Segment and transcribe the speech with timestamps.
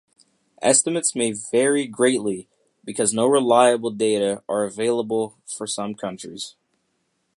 [0.63, 2.49] Estimates may vary greatly,
[2.83, 6.55] because no reliable data are available for some countries.